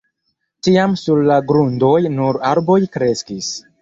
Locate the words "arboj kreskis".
2.53-3.53